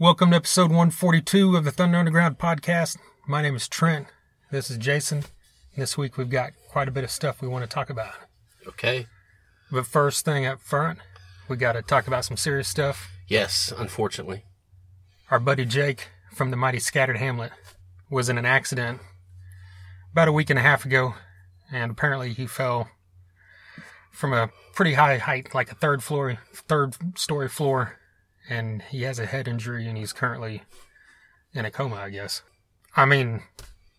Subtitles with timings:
[0.00, 2.98] Welcome to episode 142 of the Thunder Underground podcast.
[3.26, 4.06] My name is Trent.
[4.48, 5.24] This is Jason.
[5.76, 8.14] This week we've got quite a bit of stuff we want to talk about.
[8.68, 9.08] Okay.
[9.72, 11.00] But first thing up front,
[11.48, 13.10] we got to talk about some serious stuff.
[13.26, 14.44] Yes, unfortunately.
[15.32, 17.50] Our buddy Jake from the mighty Scattered Hamlet
[18.08, 19.00] was in an accident
[20.12, 21.14] about a week and a half ago,
[21.72, 22.88] and apparently he fell
[24.12, 27.98] from a pretty high height, like a third floor, third story floor,
[28.48, 30.62] and he has a head injury, and he's currently
[31.52, 32.42] in a coma, I guess.
[32.96, 33.42] I mean,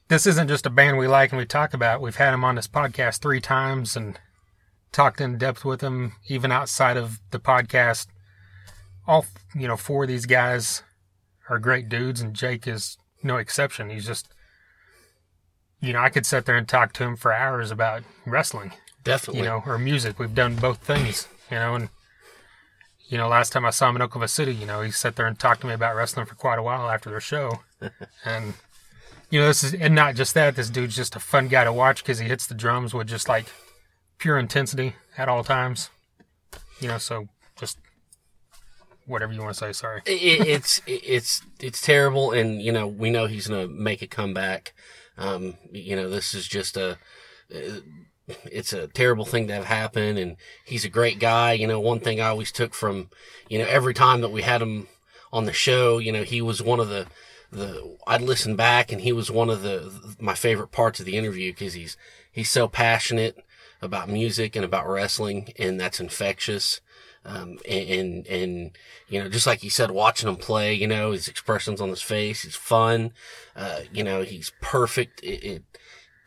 [0.08, 2.02] this isn't just a band we like and we talk about.
[2.02, 4.20] We've had him on this podcast three times and
[4.92, 8.08] talked in depth with him, even outside of the podcast.
[9.08, 10.84] All you know, four of these guys
[11.50, 13.90] are great dudes, and Jake is no exception.
[13.90, 14.28] He's just,
[15.80, 18.74] you know, I could sit there and talk to him for hours about wrestling
[19.04, 19.42] Definitely.
[19.42, 20.20] you know, or music.
[20.20, 21.90] We've done both things, you know, and
[23.10, 25.26] you know, last time I saw him in Oklahoma City, you know, he sat there
[25.26, 27.60] and talked to me about wrestling for quite a while after their show,
[28.26, 28.54] and
[29.32, 30.56] you know, this is and not just that.
[30.56, 33.28] This dude's just a fun guy to watch because he hits the drums with just
[33.28, 33.48] like
[34.20, 35.90] pure intensity at all times,
[36.80, 37.00] you know.
[37.00, 37.28] So
[37.60, 37.80] just
[39.08, 39.74] whatever you want to say.
[39.74, 40.02] Sorry.
[40.06, 44.74] it, it's it's it's terrible, and you know we know he's gonna make a comeback.
[45.18, 47.00] Um, you know this is just a.
[48.52, 51.54] It's a terrible thing to have happen, and he's a great guy.
[51.54, 53.10] You know, one thing I always took from,
[53.50, 54.88] you know, every time that we had him
[55.32, 57.08] on the show, you know, he was one of the,
[57.52, 61.18] the I'd listen back, and he was one of the my favorite parts of the
[61.18, 61.98] interview because he's
[62.32, 63.44] he's so passionate
[63.82, 66.82] about music and about wrestling, and that's infectious.
[67.26, 68.72] Um, and, and, and,
[69.10, 72.02] you know, just like he said, watching him play, you know, his expressions on his
[72.02, 73.12] face, he's fun.
[73.58, 75.64] Uh, you know, he's perfect, it, it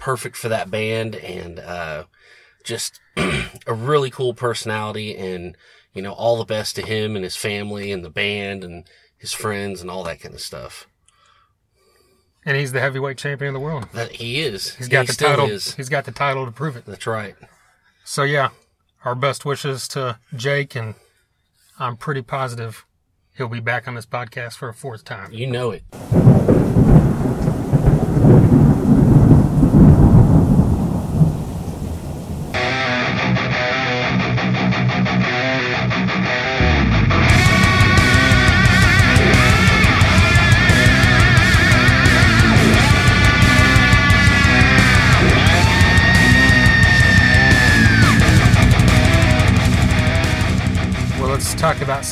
[0.03, 2.05] perfect for that band and, uh,
[2.65, 5.57] just a really cool personality and,
[5.95, 8.85] you know, all the best to him and his family and the band and
[9.17, 10.89] his friends and all that kind of stuff.
[12.45, 13.87] And he's the heavyweight champion of the world.
[13.93, 14.75] That he is.
[14.75, 15.47] He's got he the title.
[15.47, 15.75] is.
[15.75, 16.85] He's got the title to prove it.
[16.85, 17.37] That's right.
[18.05, 18.49] So yeah,
[19.05, 20.97] our best wishes to Jake, and
[21.79, 22.85] I'm pretty positive
[23.37, 25.33] he'll be back on this podcast for a fourth time.
[25.33, 25.85] You know it.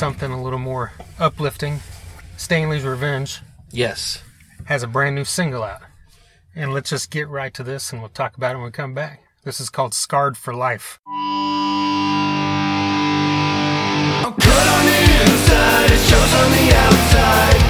[0.01, 1.79] Something a little more uplifting.
[2.35, 4.23] Stanley's Revenge Yes.
[4.65, 5.83] has a brand new single out.
[6.55, 8.95] And let's just get right to this and we'll talk about it when we come
[8.95, 9.21] back.
[9.43, 10.99] This is called Scarred for Life.
[11.05, 11.11] I'm
[14.33, 17.60] cut on the inside, it shows on the outside.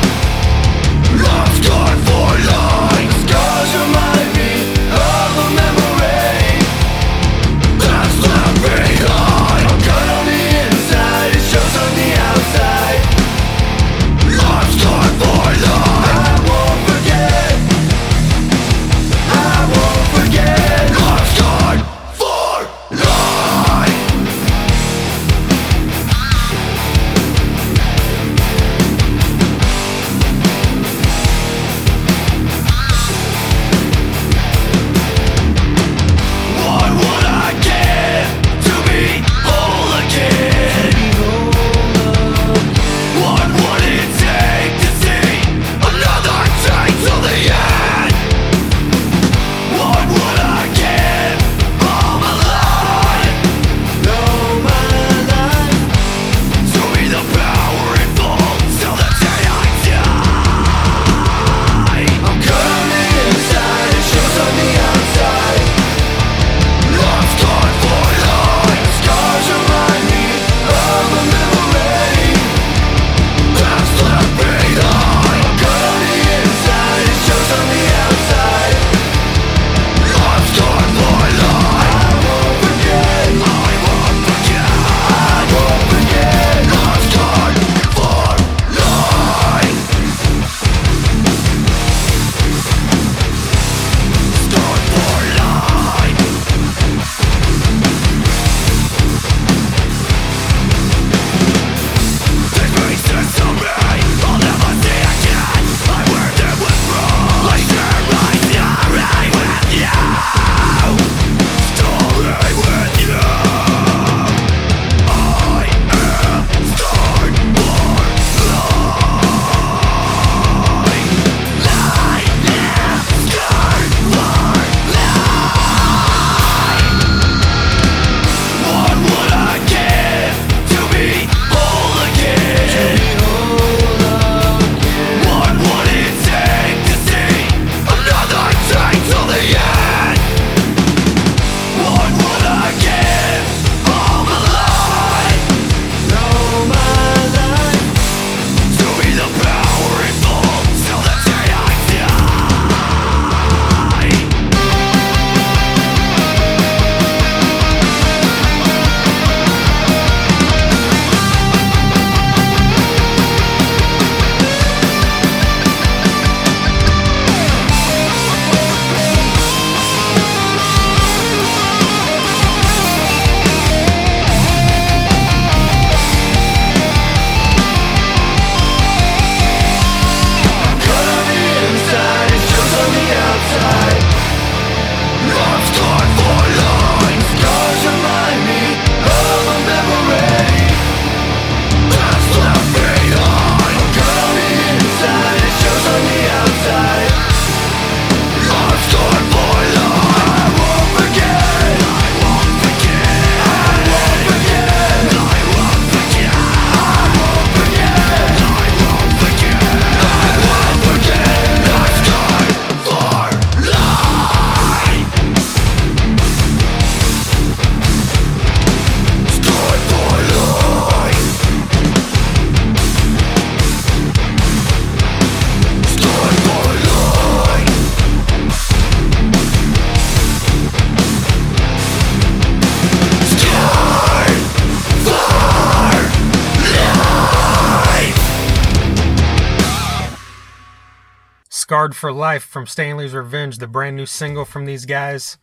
[241.72, 245.38] Scarred for Life from Stanley's Revenge, the brand new single from these guys.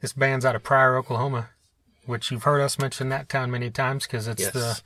[0.00, 1.50] This band's out of Pryor, Oklahoma,
[2.06, 4.52] which you've heard us mention that town many times because it's Yes.
[4.54, 4.80] the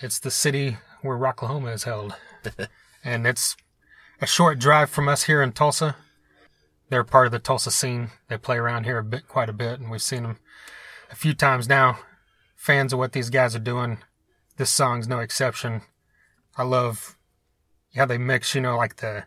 [0.00, 2.16] it's the city where Rocklahoma is held,
[3.04, 3.54] and it's
[4.18, 5.94] a short drive from us here in Tulsa.
[6.88, 8.10] They're part of the Tulsa scene.
[8.28, 10.38] They play around here a bit, quite a bit, and we've seen them
[11.10, 11.98] a few times now.
[12.56, 13.98] Fans of what these guys are doing.
[14.56, 15.82] This song's no exception.
[16.56, 17.14] I love
[17.94, 19.24] how they mix, you know, like the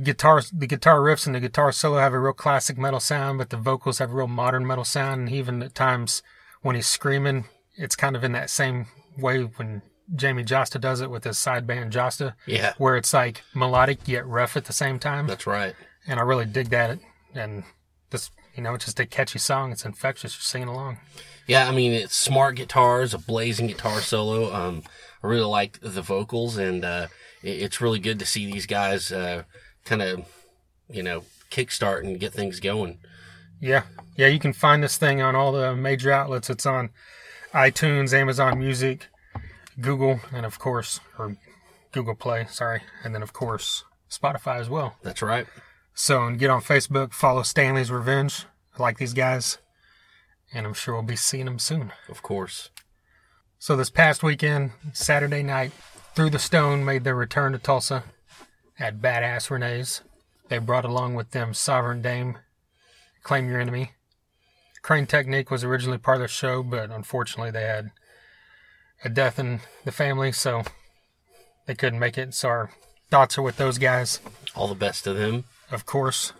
[0.00, 3.50] guitars, the guitar riffs and the guitar solo have a real classic metal sound, but
[3.50, 5.22] the vocals have a real modern metal sound.
[5.22, 6.22] And even at times
[6.62, 7.46] when he's screaming,
[7.76, 8.86] it's kind of in that same
[9.18, 9.82] way when
[10.14, 14.26] Jamey Jasta does it with his side band Jasta, Yeah, where it's like melodic yet
[14.26, 15.26] rough at the same time.
[15.26, 15.74] that's right.
[16.06, 16.98] And I really dig that.
[17.34, 17.64] And
[18.10, 19.72] this, you know, it's just a catchy song.
[19.72, 20.34] It's infectious.
[20.34, 20.98] You're singing along.
[21.46, 24.52] Yeah, I mean it's smart guitars, a blazing guitar solo.
[24.54, 24.82] Um,
[25.22, 27.06] I really like the vocals, and uh,
[27.42, 29.42] it's really good to see these guys uh,
[29.84, 30.26] kind of,
[30.88, 32.98] you know, kickstart and get things going.
[33.60, 33.84] Yeah.
[34.16, 36.50] Yeah, you can find this thing on all the major outlets.
[36.50, 36.90] It's on
[37.54, 39.06] iTunes, Amazon Music,
[39.80, 41.36] Google, and of course, or
[41.92, 42.82] Google Play, sorry.
[43.04, 44.96] And then, of course, Spotify as well.
[45.02, 45.46] That's right.
[45.94, 48.46] So, and get on Facebook, follow Stanley's Revenge.
[48.78, 49.58] I like these guys.
[50.54, 51.92] And I'm sure we'll be seeing them soon.
[52.08, 52.70] Of course.
[53.58, 55.72] So, this past weekend, Saturday night,
[56.14, 58.04] Through the Stone made their return to Tulsa
[58.82, 60.00] at Badass Renee's.
[60.48, 62.38] They brought along with them Sovereign Dame,
[63.22, 63.92] Claim Your Enemy.
[64.82, 67.92] Crane Technique was originally part of the show, but unfortunately they had
[69.04, 70.62] a death in the family, so
[71.66, 72.34] they couldn't make it.
[72.34, 72.70] So our
[73.08, 74.18] thoughts are with those guys,
[74.56, 75.44] All the best to them.
[75.70, 76.32] of course.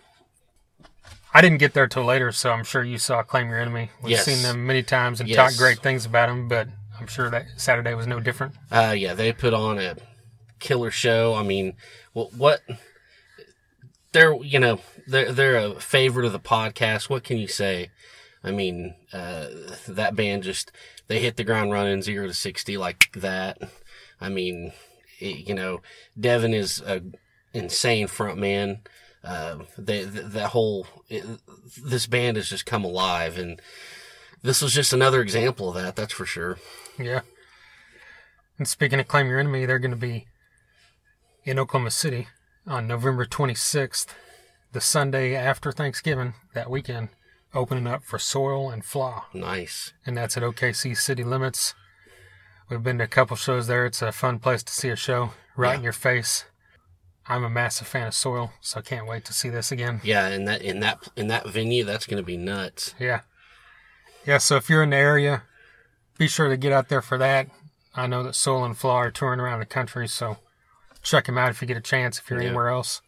[1.32, 3.90] I didn't get there till later, so I'm sure you saw Claim Your Enemy.
[4.02, 4.25] We've Yes.
[4.25, 5.37] seen them many times and Yes.
[5.37, 6.68] talked great things about them, but
[6.99, 8.54] I'm sure that Saturday was no different.
[8.70, 9.96] Uh, yeah, they put on a
[10.62, 11.35] killer show.
[11.35, 11.75] I mean,
[12.12, 12.61] what, what
[14.12, 17.11] they're, you know, they're, they're a favorite of the podcast.
[17.11, 17.90] What can you say?
[18.45, 19.49] I mean, uh,
[19.88, 20.73] that band just,
[21.09, 23.59] they hit the ground running zero to 60 like that.
[24.21, 24.73] I mean,
[25.19, 25.81] it, you know,
[26.19, 27.02] Devin is a
[27.52, 28.81] insane front man.
[29.23, 31.25] Uh, they, th that whole, it,
[31.85, 33.61] this band has just come alive and
[34.42, 35.95] this was just another example of that.
[35.95, 36.59] That's for sure.
[36.99, 37.21] Yeah.
[38.59, 40.26] And speaking of Claim Your Enemy, they're going to be
[41.44, 42.28] in Oklahoma City
[42.66, 44.06] on November 26th,
[44.72, 47.08] the Sunday after Thanksgiving, that weekend,
[47.54, 49.26] opening up for Soil and Flaw.
[49.34, 49.92] Nice.
[50.06, 51.75] And that's at OKC City Limits.
[52.70, 53.84] We've been to a couple shows there.
[53.87, 56.46] It's a fun place to see a show right in your face.
[57.26, 60.00] I'm a massive fan of Soil, so I can't wait to see this again.
[60.02, 62.94] Yeah, in that in that in that venue, that's going to be nuts.
[62.99, 63.20] Yeah.
[64.26, 65.42] Yeah, so if you're in the area,
[66.18, 67.49] be sure to get out there for that.
[67.94, 70.38] I know that Soil and Flaw are touring around the country, so
[71.02, 72.49] check him out if you get a chance if you're Yeah.
[72.49, 73.00] anywhere else.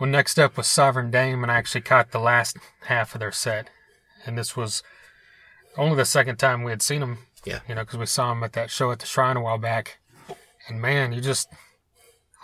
[0.00, 3.32] Well, next up was Sovereign Dame, and I actually caught the last half of their
[3.32, 3.68] set.
[4.24, 4.82] And this was
[5.76, 7.26] only the second time we had seen them.
[7.44, 7.60] Yeah.
[7.68, 9.98] You know, because we saw them at that show at the Shrine a while back.
[10.68, 11.48] And man, you just.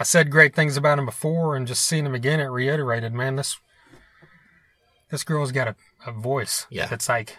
[0.00, 3.36] I said great things about him before, and just seeing him again, it reiterated, man,
[3.36, 3.58] this.
[5.10, 6.86] This girl's got a, a voice Yeah.
[6.86, 7.38] that's like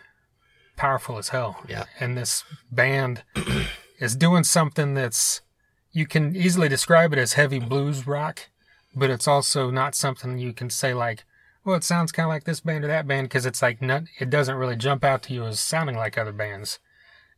[0.76, 1.62] powerful as hell.
[1.68, 1.86] Yeah.
[2.00, 3.24] And this band
[4.00, 5.42] is doing something that's
[5.92, 8.48] you can easily describe it as heavy blues rock,
[8.96, 11.24] but it's also not something you can say like,
[11.64, 14.04] well, it sounds kind of like this band or that band because it's like not,
[14.20, 16.80] it doesn't really jump out to you as sounding like other bands.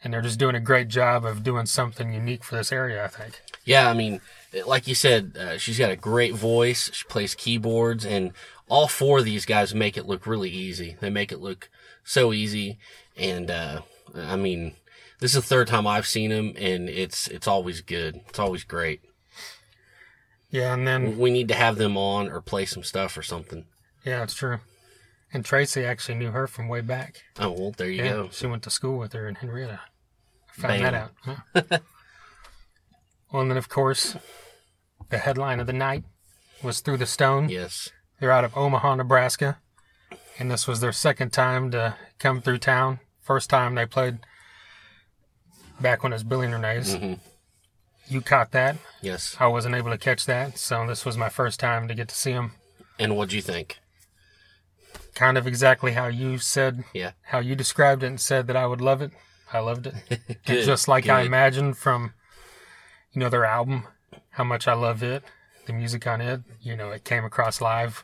[0.04, 3.08] And they're just doing a great job of doing something unique for this area, I
[3.08, 3.40] think.
[3.66, 4.20] Yeah, I mean,
[4.66, 6.90] like you said, uh, she's got a great voice.
[6.92, 8.32] She plays keyboards, and
[8.68, 10.98] all four of these guys make it look really easy.
[11.00, 11.70] They make it look
[12.04, 12.80] so easy,
[13.16, 13.82] and uh,
[14.16, 14.74] I mean,
[15.22, 18.20] this is the third time I've seen them, and it's it's always good.
[18.28, 19.00] It's always great.
[20.50, 23.66] Yeah, and then We need to have them on or play some stuff or something.
[24.06, 24.60] yeah, it's true.
[25.34, 27.22] And Tracy actually knew her from way back.
[27.40, 28.30] Oh well, there you Yeah, go.
[28.34, 29.80] she went to school with her in Henrietta.
[30.50, 30.84] I found Bam.
[30.84, 31.12] that out.
[31.24, 31.80] Huh?
[33.32, 34.18] well, and then of course,
[35.10, 36.04] the headline of the night
[36.62, 37.48] was Through the Stone.
[37.48, 37.90] Yes.
[38.20, 39.60] They're out of Omaha, Nebraska,
[40.38, 43.00] and this was their second time to come through town.
[43.22, 44.20] First time they played
[45.82, 46.96] back when it was Renee's.
[46.96, 47.20] Mhm.
[48.08, 48.78] You caught that.
[49.02, 49.36] Yes.
[49.40, 52.16] I wasn't able to catch that, so this was my first time to get to
[52.16, 52.54] see them.
[53.00, 53.80] And what'd you think?
[55.16, 57.12] Kind of exactly how you said, Yeah.
[57.24, 59.12] how you described it and said that I would love it.
[59.54, 59.96] I loved it.
[60.46, 62.14] Good, just like I imagined from,
[63.12, 63.88] you know, their album,
[64.32, 65.24] how much I love it,
[65.66, 68.04] the music on it, you know, it came across live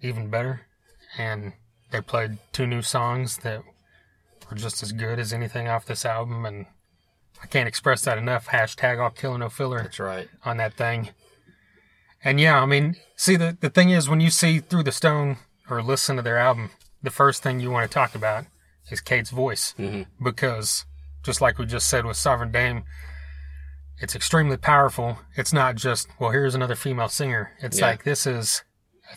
[0.00, 0.66] even better.
[1.16, 1.52] And
[1.90, 3.62] they played two new songs that
[4.50, 6.44] were just as good as anything off this album.
[6.44, 6.66] And
[7.42, 8.48] I can't express that enough.
[8.48, 10.28] Hashtag all killer no filler That's right.
[10.44, 11.10] on that thing.
[12.24, 15.36] And yeah, I mean, see, the, the thing is, when you see Through the Stone
[15.70, 16.70] or listen to their album,
[17.02, 18.46] the first thing you want to talk about
[18.90, 19.74] is Kate's voice.
[19.78, 20.24] Mm-hmm.
[20.24, 20.84] Because,
[21.22, 22.82] just like we just said with Sovereign Dame,
[24.00, 25.18] it's extremely powerful.
[25.36, 27.52] It's not just, well, here's another female singer.
[27.60, 27.86] It's Yeah.
[27.86, 28.62] like, this is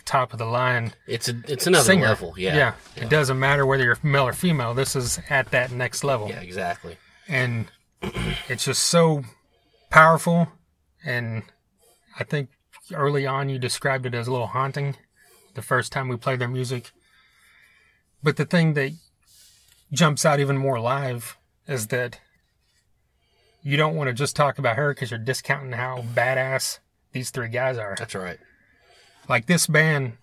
[0.04, 2.06] top of the line It's a it's another singer.
[2.06, 2.34] level.
[2.36, 2.56] Yeah.
[2.56, 2.74] yeah.
[2.96, 4.74] It doesn't matter whether you're male or female.
[4.74, 6.28] This is at that next level.
[6.28, 6.96] Yeah, exactly.
[7.28, 7.66] and
[8.48, 9.22] it's just so
[9.90, 10.48] powerful
[11.04, 11.42] and
[12.18, 12.48] i think
[12.92, 14.96] early on you described it as a little haunting
[15.54, 16.90] the first time we played their music
[18.22, 18.90] but the thing that
[19.92, 21.36] jumps out even more live
[21.68, 22.18] is that
[23.62, 26.78] you don't want to just talk about her because you're discounting how badass
[27.12, 28.38] these three guys are That's right.
[29.28, 30.14] Like this band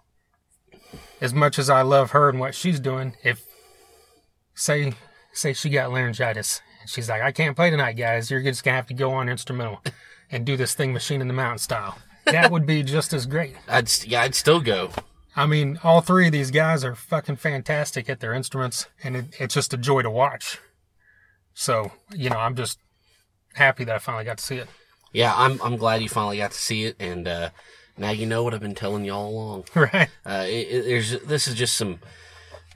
[1.22, 3.44] as much as i love her and what she's doing if
[4.53, 4.94] say
[5.34, 8.29] say she got laryngitis and she's like i can't play tonight guys.
[8.29, 9.82] You're just gonna have to go on instrumental
[10.32, 11.98] and do this thing machine in the mountain style.
[12.25, 13.56] That would be just as great.
[13.68, 14.91] I'd yeah, I'd still go.
[15.36, 19.25] i mean all three of these guys are fucking fantastic at their instruments and it,
[19.39, 20.60] it's just a joy to watch.
[21.53, 22.79] So you know i'm just
[23.53, 24.68] happy that i finally got to see it.
[25.12, 27.50] Yeah, I'm I'm glad you finally got to see it, and uh,
[28.00, 29.65] now you know what I've been telling you all along.
[29.75, 32.00] right Uh, it, it, there's this is just some,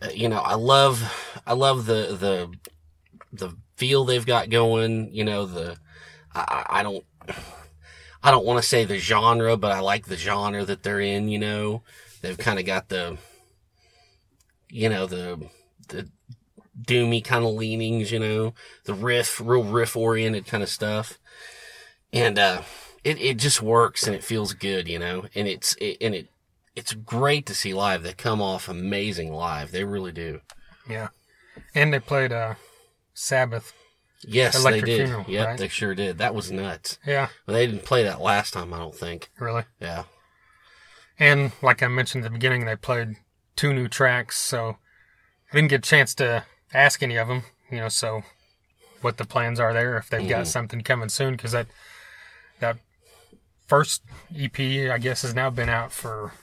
[0.02, 2.54] uh, you know, I love I love the the
[3.32, 5.14] the feel they've got going.
[5.14, 5.78] You know, the
[6.34, 7.06] I, I I don't
[8.24, 11.28] I don't want to say the genre, but I like the genre that they're in.
[11.28, 11.84] You know,
[12.22, 13.18] they've kind of got the
[14.70, 15.50] you know the
[15.90, 16.10] the
[16.82, 18.12] doomy kind of leanings.
[18.12, 18.54] You know,
[18.86, 21.20] the riff, real riff oriented kind of stuff,
[22.12, 22.62] and uh,
[23.04, 24.88] it it just works and it feels good.
[24.88, 26.28] You know, and it's it, and it
[26.76, 28.04] it's great to see live.
[28.04, 29.72] They come off amazing live.
[29.72, 30.42] They really do.
[30.90, 31.10] yeah
[31.76, 32.56] and they played uh
[33.14, 33.74] sabbath
[34.26, 35.08] Yes, Electric they did.
[35.08, 35.58] Funeral, yep, right?
[35.60, 36.18] they sure did.
[36.18, 36.98] That was nuts.
[37.06, 39.30] yeah But they didn't play that last time, I don't think.
[39.38, 40.04] really Yeah.
[41.20, 43.18] And like I mentioned at the beginning, they played
[43.56, 44.78] two new tracks, so
[45.52, 48.24] I didn't get a chance to ask any of them, you know, so
[49.02, 51.68] what the plans are there, if they've got something coming soon, because that,
[52.62, 52.78] that
[53.68, 54.04] first
[54.38, 56.34] EP, I guess, has now been out for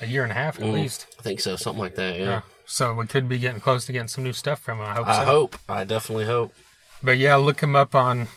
[0.00, 1.06] a year and a half at mm, least.
[1.18, 2.18] I think so, something like that.
[2.18, 2.24] Yeah.
[2.24, 2.40] Yeah.
[2.66, 4.86] So we could be getting close to getting some new stuff from him.
[4.86, 5.24] I hope I so.
[5.24, 5.56] hope.
[5.68, 6.54] I definitely hope.
[7.02, 8.28] But yeah, look him up on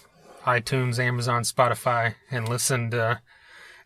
[0.45, 3.21] iTunes, Amazon, Spotify, and listen to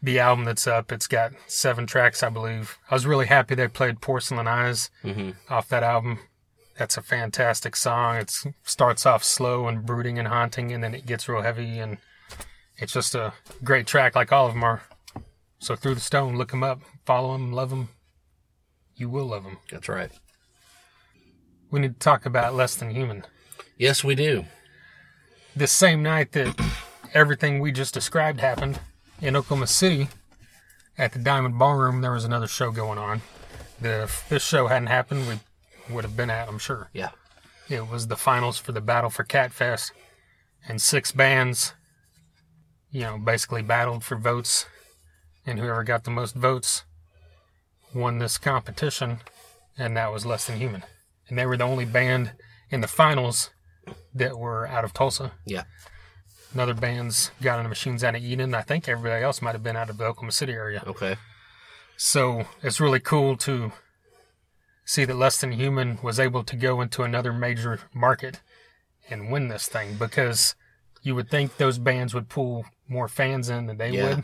[0.01, 0.91] the album that's up.
[0.91, 2.77] It's got seven tracks, I believe.
[2.89, 5.31] I was really happy they played Porcelain Eyes mm-hmm.
[5.49, 6.19] off that album.
[6.77, 8.15] That's a fantastic song.
[8.15, 11.97] It starts off slow and brooding and haunting, and then it gets real heavy, and
[12.81, 13.33] it's just a
[13.63, 14.81] great track, like all of them are.
[15.59, 17.89] So through the stone, look them up, follow them, love them.
[18.95, 19.57] You will love them.
[19.71, 20.11] That's right.
[21.71, 23.25] We need to talk about Less Than Human.
[23.77, 24.45] Yes, we do.
[25.55, 26.59] this same night that
[27.13, 28.79] everything we just described happened
[29.21, 30.07] in Oklahoma City
[30.97, 33.21] at the Diamond Ballroom, there was another show going on.
[33.81, 36.89] The, if this show hadn't happened, we would have been at, I'm sure.
[36.93, 37.09] Yeah.
[37.69, 39.91] It was the finals for the Battle for Catfest,
[40.67, 41.73] and six bands,
[42.91, 44.65] you know, basically battled for votes,
[45.45, 46.83] and whoever got the most votes
[47.93, 49.19] won this competition,
[49.77, 50.83] and that was Less Than Human.
[51.27, 52.33] And they were the only band
[52.69, 53.49] in the finals
[54.13, 55.33] that were out of Tulsa.
[55.45, 55.63] Yeah.
[56.53, 58.55] Another band's got on the machines out of Eden.
[58.55, 60.83] I think everybody else might have been out of the Oklahoma City area.
[60.85, 61.17] Okay.
[61.95, 63.71] So it's really cool to
[64.85, 68.39] see that Less Than Human was able to go into another major market
[69.09, 70.55] and win this thing because
[71.03, 74.15] you would think those bands would pull more fans in than they Yeah.
[74.15, 74.23] would.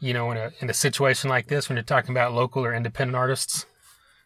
[0.00, 2.74] You know, in a in a situation like this when you're talking about local or
[2.74, 3.66] independent artists.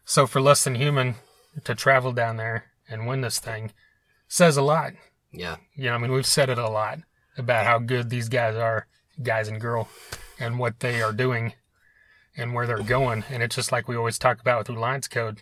[0.05, 1.15] So for Less Than Human
[1.63, 3.71] to travel down there and win this thing
[4.27, 4.93] says a lot.
[5.31, 5.57] Yeah.
[5.75, 6.99] You know, I mean, we've said it a lot
[7.37, 8.87] about how good these guys are,
[9.21, 9.87] guys and girl,
[10.39, 11.53] and what they are doing
[12.35, 13.23] and where they're going.
[13.29, 15.41] And it's just like we always talk about with Reliance Code.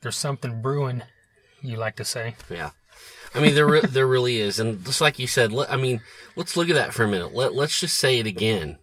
[0.00, 1.02] There's something brewing,
[1.60, 2.36] you like to say.
[2.50, 2.70] Yeah.
[3.36, 6.00] I mean, there re- there really is, and just like you said, let, I mean,
[6.36, 7.34] let's look at that for a minute.
[7.34, 8.78] Let let's just say it again.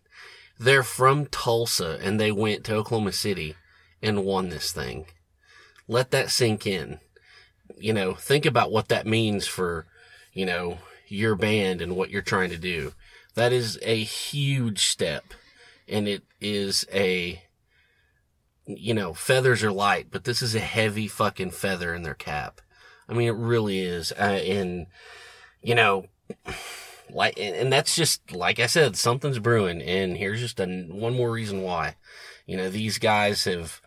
[0.59, 3.55] They're from Tulsa, and they went to Oklahoma City
[4.01, 5.07] and won this thing.
[5.87, 6.99] Let that sink in.
[7.77, 9.87] You know, think about what that means for,
[10.33, 12.93] you know, your band and what you're trying to do.
[13.33, 15.33] That is a huge step,
[15.87, 17.41] and it is a
[18.65, 22.61] you know, feathers are light, but this is a heavy fucking feather in their cap.
[23.07, 24.11] I mean, it really is.
[24.11, 24.87] Uh, and,
[25.61, 26.07] you know,
[27.09, 29.81] like, and, that's just, like I said, something's brewing.
[29.81, 31.95] And here's just a, one more reason why.
[32.45, 33.81] You know, these guys have,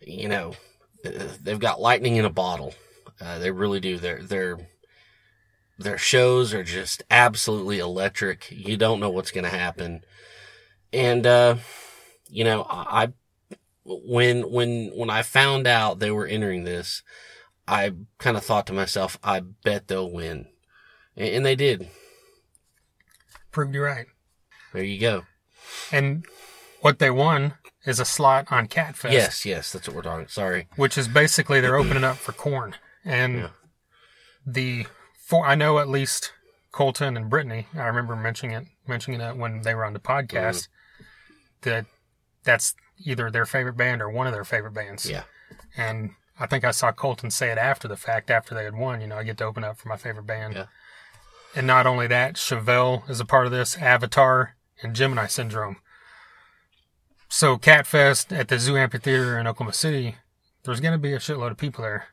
[0.00, 0.54] you know,
[1.02, 2.74] they've got lightning in a bottle.
[3.20, 3.98] Uh, they really do.
[3.98, 4.58] Their, their,
[5.78, 8.50] their shows are just absolutely electric.
[8.50, 10.04] You don't know what's going to happen.
[10.92, 11.56] and uh,
[12.28, 13.12] you know, I
[13.84, 17.02] when when when I found out they were entering this,
[17.66, 20.46] I kind of thought to myself, I bet they'll win,
[21.16, 21.88] and, and they did.
[23.50, 24.06] Proved you right.
[24.72, 25.22] There you go.
[25.90, 26.24] And
[26.80, 29.12] what they won is a slot on Catfest.
[29.12, 30.28] Yes, yes, that's what we're talking.
[30.28, 30.68] Sorry.
[30.76, 32.76] Which is basically they're opening up for Korn.
[33.04, 33.48] And Yeah.
[34.46, 34.86] the
[35.18, 36.32] four I know at least
[36.70, 40.68] Colton and Brittany, I remember mentioning it mentioning it when they were on the podcast,
[40.68, 41.04] mm-hmm.
[41.62, 41.86] that
[42.44, 45.08] that's either their favorite band or one of their favorite bands.
[45.08, 45.24] Yeah.
[45.76, 49.00] And I think I saw Colton say it after the fact, after they had won,
[49.00, 50.54] you know, I get to open up for my favorite band.
[50.54, 50.66] Yeah.
[51.54, 55.76] And not only that, Chevelle is a part of this, Avatar, and Gemini Syndrome.
[57.28, 60.16] So Catfest at the Zoo Amphitheater in Oklahoma City,
[60.64, 62.08] there's going to be a shitload of people there.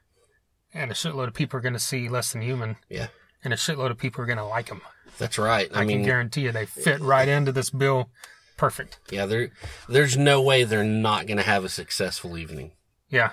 [0.74, 2.76] And a shitload of people are going to see Less Than Human.
[2.90, 3.08] Yeah.
[3.44, 4.82] And a shitload of people are going to like them.
[5.18, 5.70] That's right.
[5.74, 8.10] I, I, mean, can guarantee you they fit right into this bill
[8.58, 9.00] perfect.
[9.10, 9.52] yeah, there,
[9.88, 12.72] there's no way they're not going to have a successful evening.
[13.10, 13.32] Yeah.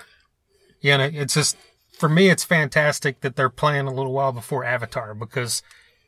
[0.81, 1.57] Yeah, and it- it's just
[1.97, 5.63] for me it's fantastic that they're playing a little while before Avatar because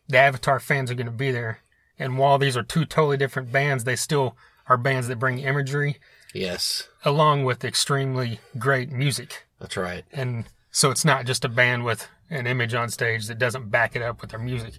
[0.07, 1.59] the Avatar fans are going to be there.
[1.97, 5.97] And while these are two totally different bands, they still are bands that bring imagery
[6.33, 9.45] Yes, along with extremely great music.
[9.59, 10.05] that's right.
[10.13, 13.95] And so it's not just a band with an image on stage that doesn't back
[13.95, 14.75] it up with their music.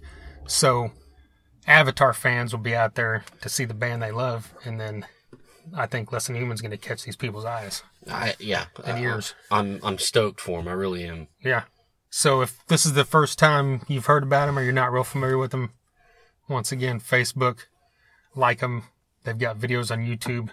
[0.47, 0.91] So
[1.67, 5.05] Avatar fans will be out there to see the band they love and then
[5.75, 7.83] I think Less Than Human's going to catch these people's eyes.
[8.09, 8.65] I yeah.
[8.83, 9.35] And uh, ears.
[9.49, 10.67] I'm I'm stoked for them.
[10.67, 11.27] I really am.
[11.43, 11.63] Yeah.
[12.09, 15.03] So if this is the first time you've heard about them or you're not real
[15.03, 15.71] familiar with them,
[16.47, 17.59] once again, Facebook,
[18.35, 18.83] like them.
[19.23, 20.49] They've got videos on YouTube.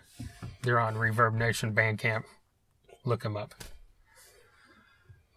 [0.63, 2.25] They're on Reverb Nation Bandcamp.
[3.05, 3.55] Look them up.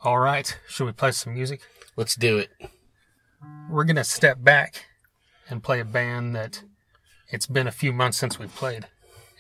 [0.04, 0.58] All right.
[0.68, 1.62] Should we play some music?
[1.96, 2.50] Let's do it.
[3.70, 4.86] We're going to step back
[5.50, 6.64] and play a band that
[7.30, 8.88] it's been a few months since we played.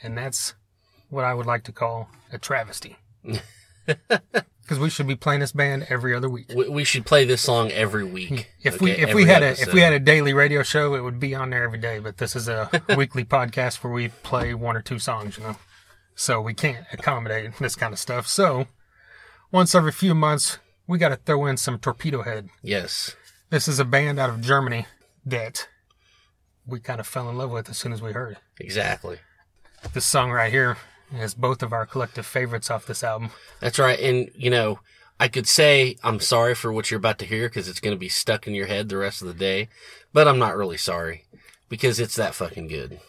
[0.03, 0.55] And that's
[1.09, 2.97] what I would like to call a travesty.
[4.61, 6.45] Because we should be playing this band every other week.
[6.55, 8.51] We, we should play this song every week.
[8.61, 9.01] If we okay?
[9.01, 11.49] if we had a if we had a daily radio show, it would be on
[11.49, 11.99] there every day.
[11.99, 15.57] But this is a weekly podcast where we play one or two songs, you know.
[16.15, 18.27] So we can't accommodate this kind of stuff.
[18.27, 18.67] So
[19.51, 22.47] once every few months, we got to throw in some Torpedo Head.
[22.63, 23.15] yes,
[23.49, 24.85] This is a band out of Germany
[25.25, 25.67] that
[26.65, 28.37] we kind of fell in love with as soon as we heard it.
[28.63, 29.17] exactly.
[29.93, 30.77] This song right here
[31.13, 33.31] is both of our collective favorites off this album.
[33.59, 33.99] That's right.
[33.99, 34.79] And, you know,
[35.19, 37.99] I could say I'm sorry for what you're about to hear because it's going to
[37.99, 39.69] be stuck in your head the rest of the day,
[40.13, 41.25] but I'm not really sorry
[41.69, 42.99] because it's that fucking good.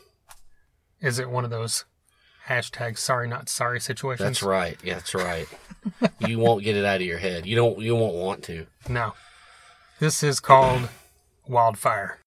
[1.01, 1.85] Is it one of those
[2.49, 4.27] hashtag sorry not sorry situations?
[4.27, 4.77] That's right.
[4.83, 5.47] Yeah, that's right.
[6.27, 7.47] you won't get it out of your head.
[7.47, 8.67] You don't, you won't want to.
[8.89, 9.15] No.
[10.01, 10.89] This is called
[11.47, 12.19] Wildfire.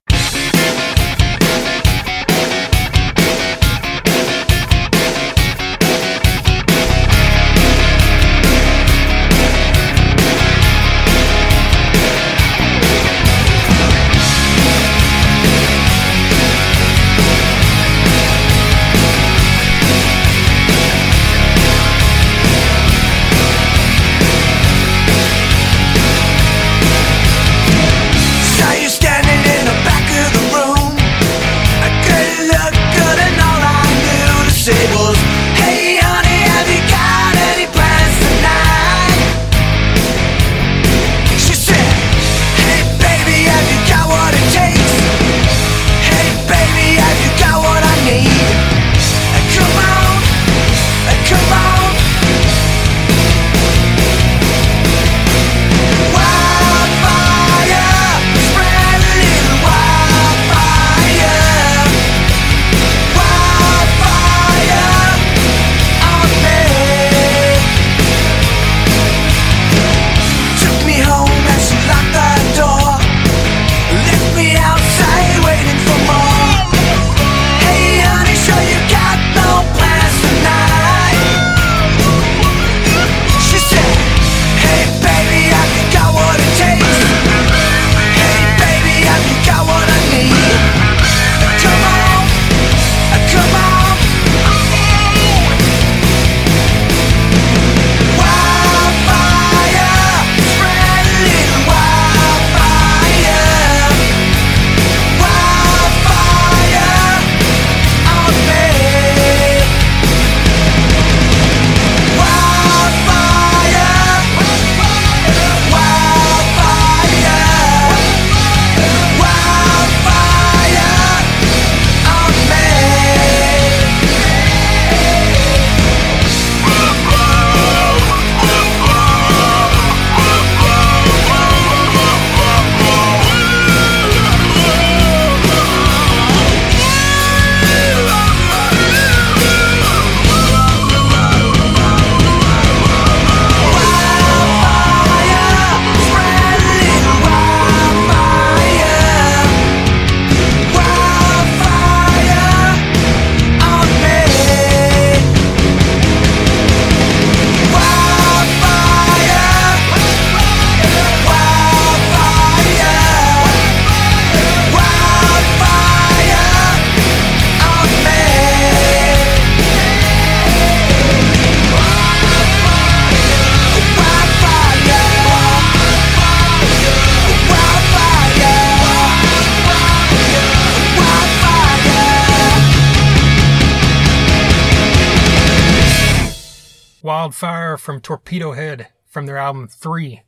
[187.86, 190.24] From Torpedo Head from their album 3,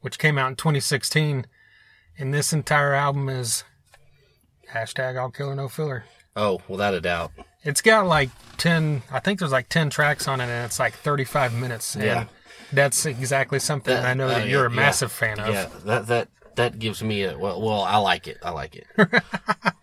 [0.00, 1.46] which came out in 2016.
[2.18, 3.62] And this entire album is
[4.72, 6.04] hashtag all killer no filler.
[6.34, 7.30] Oh, without a doubt.
[7.62, 10.94] It's got like 10, I think there's like 10 tracks on it, and it's like
[10.94, 11.94] 35 minutes.
[11.94, 12.24] And Yeah.
[12.72, 14.76] that's exactly something I know oh, that uh, you're a yeah.
[14.76, 15.54] massive fan of.
[15.54, 17.60] Yeah, that that that gives me a well.
[17.60, 18.38] Well, I like it.
[18.42, 18.86] I like it.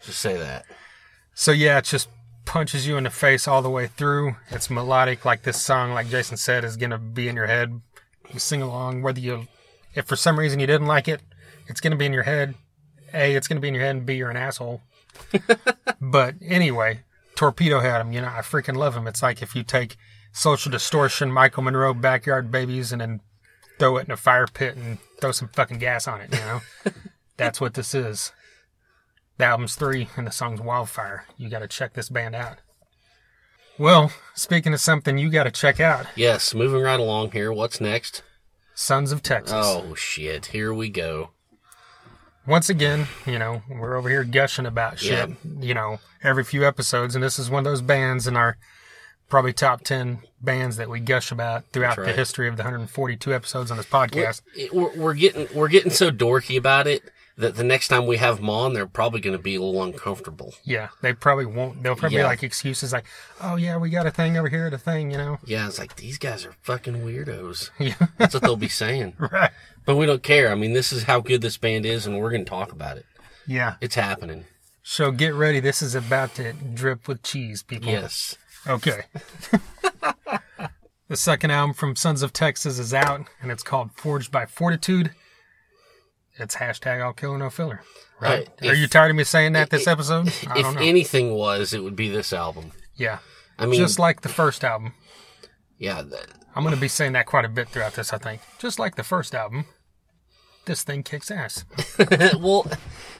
[0.01, 0.65] Just say that.
[1.33, 2.09] So yeah, it just
[2.45, 4.35] punches you in the face all the way through.
[4.49, 7.81] It's melodic, like this song, like Jason said, is gonna be in your head.
[8.31, 9.47] You sing along, whether you,
[9.93, 11.21] if for some reason you didn't like it,
[11.67, 12.55] it's gonna be in your head.
[13.13, 14.81] A, it's gonna be in your head, and B, you're an asshole.
[16.01, 17.01] but anyway,
[17.35, 18.11] Torpedo had him.
[18.11, 19.07] You know, I freaking love him.
[19.07, 19.97] It's like if you take
[20.31, 23.21] Social Distortion, Michael Monroe, Backyard Babies, and then
[23.79, 26.31] throw it in a fire pit and throw some fucking gas on it.
[26.31, 26.61] You know,
[27.37, 28.31] that's what this is.
[29.37, 31.25] The album's three, and the song's Wildfire.
[31.37, 32.59] You got to check this band out.
[33.79, 37.51] Well, speaking of something you got to check out, Yes, moving right along here.
[37.51, 38.21] What's next?
[38.75, 39.55] Sons of Texas.
[39.55, 40.47] Oh shit!
[40.47, 41.31] Here we go.
[42.45, 47.15] Once again, you know, we're over here gushing about shit, you know, every few episodes,
[47.15, 48.57] and this is one of those bands in our
[49.29, 53.71] probably top 10 bands that we gush about throughout the history of the 142 episodes
[53.71, 54.41] on this podcast.
[54.73, 57.03] We're, we're getting we're getting so dorky about it
[57.37, 59.81] that the next time we have them on, they're probably going to be a little
[59.81, 60.53] uncomfortable.
[60.63, 61.81] Yeah, they probably won't.
[61.81, 63.05] They'll probably be like excuses like,
[63.41, 65.39] oh, yeah, we got a thing over here, the thing, you know?
[65.43, 67.69] Yeah, it's like these guys are fucking weirdos.
[67.79, 69.15] Yeah, That's what they'll be saying.
[69.31, 69.51] right.
[69.85, 70.51] But we don't care.
[70.51, 72.97] I mean, this is how good this band is, and we're going to talk about
[72.97, 73.05] it.
[73.45, 73.75] Yeah.
[73.81, 74.45] It's happening.
[74.83, 75.59] So get ready.
[75.59, 77.89] This is about to drip with cheese, people.
[77.89, 78.37] Yes.
[78.67, 79.01] Okay.
[81.09, 85.11] the second album from Sons of Texas is out, and it's called Forged by Fortitude.
[86.37, 87.81] It's hashtag all killer no filler.
[88.19, 88.49] Right?
[88.63, 90.27] Uh, Are you tired of me saying that this episode?
[90.47, 92.71] I If anything was, it would be this album.
[92.95, 93.19] yeah.
[93.59, 94.93] I mean, Just like the first album.
[95.77, 96.23] yeah, th-
[96.55, 98.41] I'm going to be saying that quite a bit throughout this, I think.
[98.57, 99.65] Just like the first album,
[100.65, 101.63] this thing kicks ass.
[102.39, 102.65] well,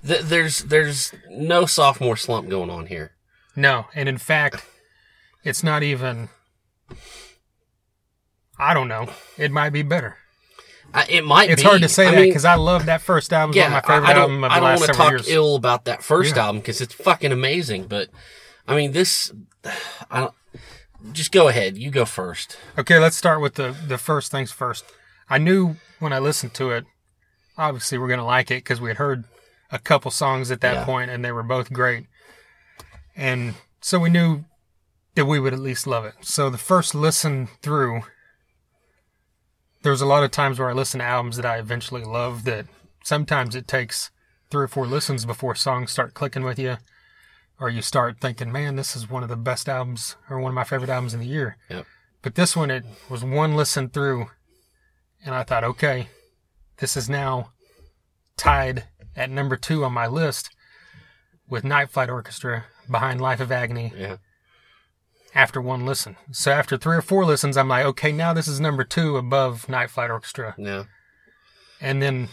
[0.06, 3.12] th- there's there's no sophomore slump going on here.
[3.56, 4.66] No, and in fact,
[5.44, 6.30] it's not even.
[8.58, 9.10] I don't know.
[9.38, 10.18] It might be better.
[10.94, 11.50] I, it might.
[11.50, 11.68] It's be.
[11.68, 13.56] hard to say I that because I love that first album.
[13.56, 14.44] yeah, my favorite I, I album don't.
[14.46, 15.30] of I the don't last want to talk years.
[15.30, 16.46] ill about that first Yeah.
[16.46, 17.88] album because it's fucking amazing.
[17.88, 18.10] But
[18.68, 19.32] I mean, this.
[20.12, 20.34] I don't.
[21.12, 21.78] Just go ahead.
[21.78, 22.58] You go first.
[22.78, 24.86] Okay, let's start with the the first things first.
[25.30, 26.86] I knew when I listened to it,
[27.58, 29.26] obviously we're gonna like it because we had heard
[29.72, 30.86] a couple songs at that Yeah.
[30.86, 32.06] point and they were both great,
[33.16, 34.46] and so we knew
[35.16, 36.14] that we would at least love it.
[36.22, 38.02] So the first listen through,
[39.84, 42.46] there was a lot of times where I listen to albums that I eventually love
[42.46, 42.66] that
[43.04, 44.10] sometimes it takes
[44.50, 46.78] three or four listens before songs start clicking with you,
[47.60, 50.56] or you start thinking, man, this is one of the best albums or one of
[50.56, 51.58] my favorite albums in the year.
[51.70, 51.86] Yep.
[52.22, 54.28] But this one, it was one listen through,
[55.26, 56.08] and I thought, okay,
[56.78, 57.52] this is now
[58.38, 60.50] tied at number two on my list
[61.48, 64.18] with Night Flight Orchestra behind Life of Agony Yeah.
[65.36, 66.16] After one listen.
[66.32, 69.68] So after three or four listens, I'm like, okay, now this is number two above
[69.68, 70.56] Night Flight Orchestra.
[70.58, 70.84] Yeah.
[71.82, 72.30] And then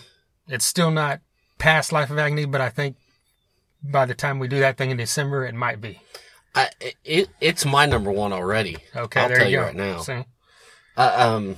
[0.49, 1.21] it's still not
[1.59, 2.97] past Life of Agony, but I think
[3.83, 6.01] by the time we do that thing in December, it might be.
[6.55, 6.69] I,
[7.05, 8.79] it it's my number one already.
[8.95, 9.63] Okay, I'll there tell you you go.
[9.67, 9.99] right now.
[10.01, 10.25] See?
[10.97, 11.57] Uh, um,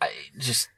[0.00, 0.68] I just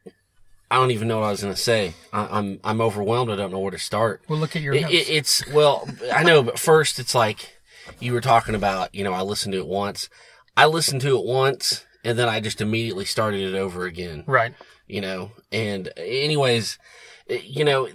[0.71, 1.95] I don't even know what I was gonna say.
[2.13, 3.31] I, I'm I'm overwhelmed.
[3.31, 4.23] I don't know where to start.
[4.29, 7.54] Well, look at your it, it's well, I know, but first it's like
[8.01, 8.95] you were talking about.
[8.95, 10.09] You know, I listened to it once.
[10.57, 14.25] I listened to it once, and then I just immediately started it over again.
[14.27, 14.55] right.
[14.87, 16.79] You know, and anyways,
[17.27, 17.89] you know,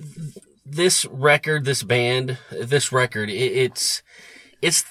[0.65, 4.01] this record, this band, this record, it, it's
[4.61, 4.83] it's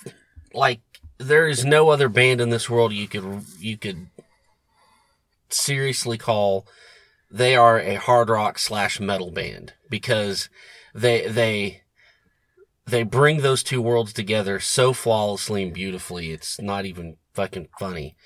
[0.54, 0.80] like
[1.18, 4.06] there is no other band in this world you could you could
[5.48, 6.66] seriously call
[7.30, 10.48] they are a hard rock slash metal band because
[10.94, 11.82] they they
[12.88, 18.16] they bring those two worlds together so flawlessly and beautifully it's not even fucking funny.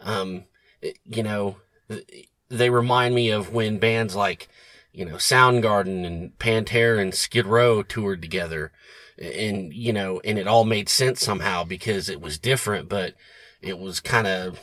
[0.00, 0.44] Um
[0.80, 1.56] it- you know
[2.48, 4.48] they remind me of when bands like
[4.92, 8.72] you know Soundgarden and Pantera and Skid Row toured together.
[9.18, 13.14] And you know and it all made sense somehow because it was different but
[13.62, 14.60] it was kind of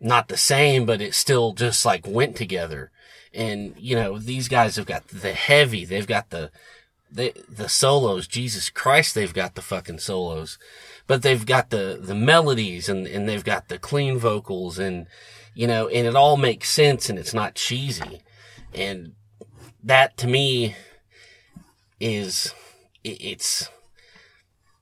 [0.00, 2.90] not the same but it still just like went together.
[3.34, 6.50] And you know these guys have got the heavy they've got the
[7.14, 10.58] the the solos jesus christ they've got the fucking solos
[11.06, 15.06] but they've got the the melodies and and they've got the clean vocals and
[15.54, 18.22] you know and it all makes sense and it's not cheesy
[18.74, 19.12] and
[19.82, 20.74] that to me
[22.00, 22.54] is
[23.04, 23.68] it- it's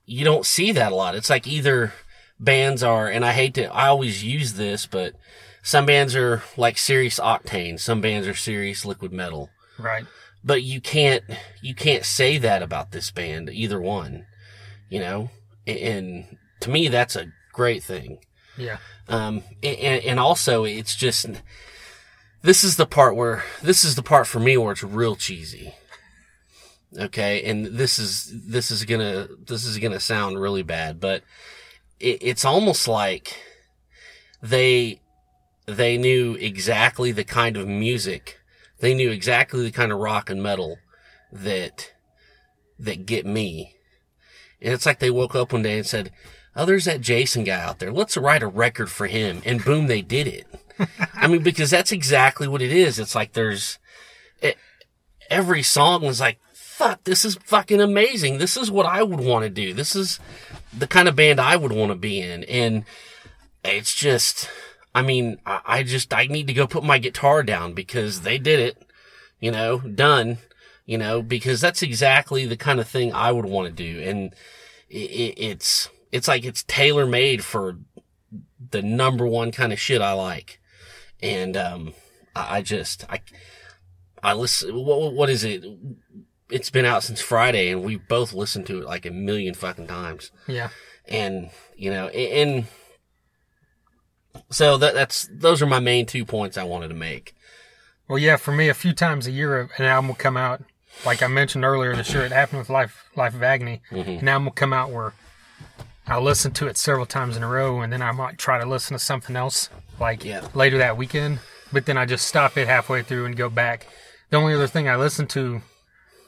[0.05, 1.93] you don't see that a lot it's like either
[2.39, 5.13] bands are, and I hate to, I always use this, but
[5.61, 7.79] some bands are like Sirius Octane.
[7.79, 9.51] Some bands are serious liquid metal.
[9.77, 10.05] Right.
[10.43, 11.23] But you can't,
[11.61, 14.25] you can't say that about this band, either one,
[14.89, 15.29] you know?
[15.67, 18.19] And to me, that's a great thing.
[18.57, 18.77] Yeah.
[19.07, 21.27] Um, and, and also it's just,
[22.41, 25.75] this is the part where, this is the part for me where it's real cheesy.
[26.97, 27.43] Okay.
[27.43, 31.23] And this is, this is gonna, this is gonna sound really bad, but
[31.99, 33.37] it, it's almost like
[34.41, 35.01] they,
[35.67, 38.40] they knew exactly the kind of music,
[38.81, 40.77] they knew exactly the kind of rock and metal
[41.31, 41.93] that,
[42.77, 43.75] that get me.
[44.61, 46.11] And it's like they woke up one day and said,
[46.55, 47.93] Oh, there's that Jason guy out there.
[47.93, 49.41] Let's write a record for him.
[49.45, 50.47] And boom, they did it.
[51.13, 52.99] I mean, because that's exactly what it is.
[52.99, 53.79] It's like there's
[54.41, 54.57] it,
[55.29, 58.37] every song was like, fuck, this is fucking amazing.
[58.37, 59.73] This is what I would want to do.
[59.73, 60.19] This is
[60.77, 62.43] the kind of band I would want to be in.
[62.45, 62.83] And
[63.63, 64.49] it's just,
[64.93, 68.37] I mean, I, I just, I need to go put my guitar down because they
[68.37, 68.83] did it,
[69.39, 70.39] you know, done,
[70.85, 74.01] you know, because that's exactly the kind of thing I would want to do.
[74.01, 74.33] And
[74.89, 77.77] it, it, it's, it's like it's tailor made for
[78.71, 80.59] the number one kind of shit I like.
[81.21, 81.93] And, um,
[82.35, 83.21] I, I just, I,
[84.21, 85.63] I listen, what, what is it?
[86.49, 89.87] It's been out since Friday and we both listened to it like a million fucking
[89.87, 90.31] times.
[90.47, 90.69] Yeah.
[91.07, 92.65] And, you know, and,
[94.49, 97.35] so that, that's, those are my main two points I wanted to make.
[98.07, 100.61] Well, yeah, for me, a few times a year, an album will come out.
[101.05, 103.81] Like I mentioned earlier this year, it happened with Life, Life of Agony.
[103.89, 104.19] Mm-hmm.
[104.19, 105.13] An album will come out where
[106.07, 108.65] I'll listen to it several times in a row, and then I might try to
[108.65, 110.45] listen to something else, like Yeah.
[110.53, 111.39] later that weekend.
[111.71, 113.87] But then I just stop it halfway through and go back.
[114.29, 115.61] The only other thing I listened to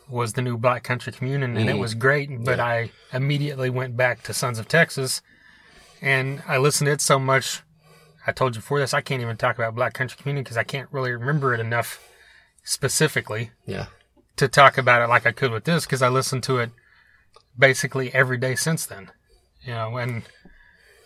[0.09, 1.81] was the new Black Country Communion, and it mm-hmm.
[1.81, 2.45] was great.
[2.45, 5.21] But I immediately went back to Sons of Texas,
[6.01, 7.61] and I listened to it so much.
[8.25, 10.63] I told you before this, I can't even talk about Black Country Communion because I
[10.63, 11.99] can't really remember it enough
[12.63, 13.87] specifically Yeah.
[14.37, 16.71] to talk about it like I could with this because I listened to it
[17.57, 19.11] basically every day since then.
[19.61, 20.23] You know, and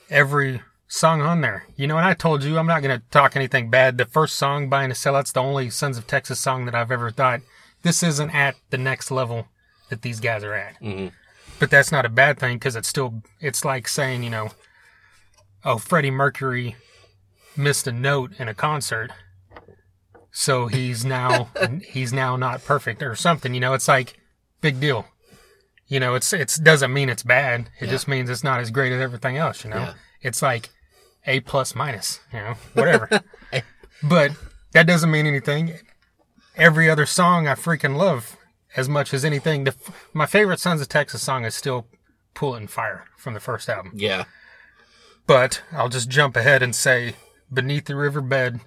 [0.10, 1.66] every song on there.
[1.76, 3.98] You know, and I told you I'm not going to talk anything bad.
[3.98, 7.12] The first song, Buying a Sellout's the only Sons of Texas song that I've ever
[7.12, 7.42] thought
[7.84, 9.48] this isn't at the next level
[9.90, 10.80] that these guys are at.
[10.82, 11.12] Mhm.
[11.60, 14.50] But that's not a bad thing because it's still, it's like saying, you know,
[15.64, 16.76] oh, Freddie Mercury
[17.58, 19.12] missed a note in a concert.
[20.32, 21.50] So he's now
[21.88, 23.74] he's now not perfect or something, you know.
[23.74, 24.18] It's like
[24.62, 25.06] big deal,
[25.88, 26.16] you know.
[26.16, 27.70] It's it's doesn't mean it's bad.
[27.80, 27.92] It Yeah.
[27.92, 29.78] just means it's not as great as everything else, you know.
[29.78, 29.94] Yeah.
[30.22, 30.70] It's like
[31.26, 33.10] a plus minus, you know, whatever.
[34.04, 34.32] but
[34.74, 35.78] that doesn't mean anything.
[36.56, 38.36] Every other song I freaking love
[38.76, 39.64] as much as anything.
[39.64, 39.76] The,
[40.14, 41.88] my favorite Sons of Texas song is still
[42.34, 43.92] "Pulling Fire" from the first album.
[43.96, 44.26] Yeah.
[45.26, 47.16] But I'll just jump ahead and say
[47.52, 48.60] Beneath the Riverbed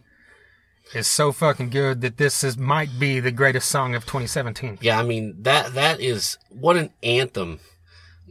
[0.95, 4.79] is so fucking good that this is might be the greatest song of 2017.
[4.81, 7.61] Yeah, I mean that that is what an anthem.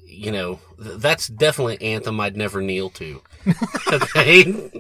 [0.05, 3.21] You know, th- that's definitely an anthem I'd never kneel to.
[3.93, 4.71] okay,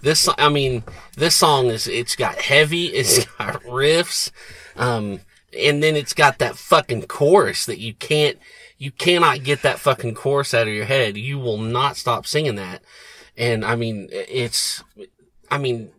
[0.00, 0.82] this I mean
[1.16, 4.30] this song is it's got heavy, it's got riffs,
[4.76, 5.20] um,
[5.56, 8.38] and then it's got that fucking chorus that you can't
[8.78, 11.16] you cannot get that fucking chorus out of your head.
[11.16, 12.82] You will not stop singing that,
[13.36, 14.82] and I mean it's
[15.50, 15.90] I mean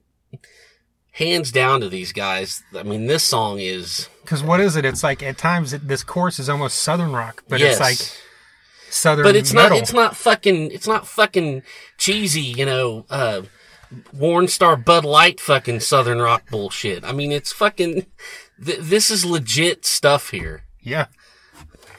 [1.11, 2.63] hands down to these guys.
[2.75, 4.09] I mean this song is.
[4.21, 4.85] Because what is it?
[4.85, 7.73] It's like at times it, this chorus is almost southern rock, but yes.
[7.73, 8.19] it's like
[8.91, 9.71] southern but it's metal.
[9.71, 11.61] not it's not fucking it's not fucking
[11.99, 13.43] cheesy you know uh
[14.11, 18.07] warren star bud light fucking southern rock bullshit i mean it's fucking
[18.65, 21.05] th- this is legit stuff here Yeah.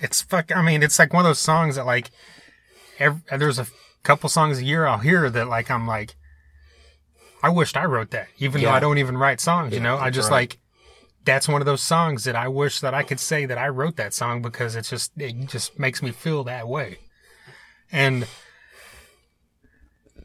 [0.02, 0.54] It's fuck.
[0.56, 2.10] I mean, it's like one of those songs that like,
[2.98, 3.66] every, there's a
[4.02, 6.14] couple songs a year I'll hear that like I'm like,
[7.42, 9.74] I wished I wrote that, even though I don't even write songs.
[9.74, 10.37] you know, I just right.
[10.50, 10.59] like,
[11.24, 13.96] that's one of those songs that I wish that I could say that I wrote
[13.96, 16.98] that song because it's just it just makes me feel that way.
[17.92, 18.26] And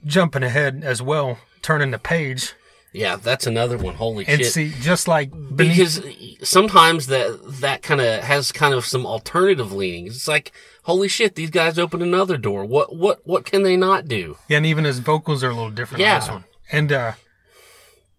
[0.06, 2.54] jumping ahead as well, turning the page
[2.96, 7.82] yeah that's another one holy and shit see just like beneath because sometimes that that
[7.82, 12.02] kind of has kind of some alternative leanings it's like holy shit these guys opened
[12.02, 15.50] another door what what what can they not do Yeah, and even his vocals are
[15.50, 16.14] a little different Yeah.
[16.14, 16.44] on this one.
[16.72, 17.14] And uh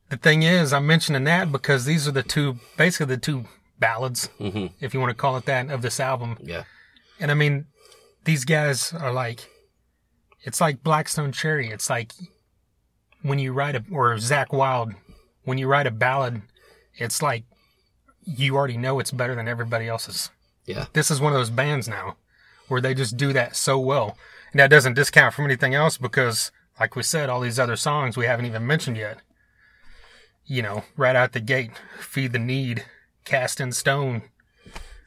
[0.09, 3.45] the thing is, I'm mentioning that because these are the two, basically the two
[3.81, 4.73] ballads, Mhm.
[4.81, 6.39] if you want to call it that, of this album.
[6.41, 6.63] yeah
[7.19, 7.67] And I mean,
[8.25, 9.49] these guys are like,
[10.45, 11.71] it's like Black Stone Cherry.
[11.71, 12.13] It's like
[13.23, 14.95] when you write a, or Zakk Wylde,
[15.45, 16.43] when you write a ballad,
[16.95, 17.45] it's like
[18.25, 20.31] you already know it's better than everybody else's.
[20.67, 22.17] yeah This is one of those bands now
[22.69, 24.17] where they just do that so well.
[24.53, 28.17] And that doesn't discount from anything else because, like we said, all these other songs
[28.17, 29.19] we haven't even mentioned yet.
[30.45, 32.85] You know, right out the gate, Feed the Need,
[33.25, 34.23] Cast in Stone.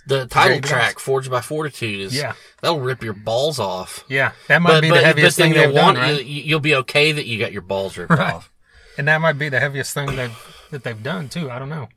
[0.07, 2.33] The title track, Forged by Fortitude, is Yeah.
[2.61, 4.03] that'll rip your balls off.
[4.09, 6.25] Yeah, that might be the heaviest thing you'll they've done, right?
[6.25, 8.33] you- You'll be okay that you got your balls ripped Right.
[8.33, 8.51] off.
[8.97, 10.35] And that might be the heaviest thing they've,
[10.71, 11.49] that they've done too.
[11.51, 11.87] I don't know.